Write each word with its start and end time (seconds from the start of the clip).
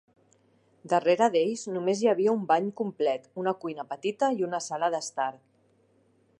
Darrere 0.93 1.27
d'ells 1.35 1.65
només 1.75 2.01
hi 2.05 2.09
havia 2.13 2.33
un 2.39 2.49
bany 2.53 2.71
complet, 2.83 3.29
una 3.43 3.55
cuina 3.65 3.85
petita 3.95 4.33
i 4.41 4.49
una 4.51 4.65
sala 4.71 4.93
d'estar. 4.97 5.33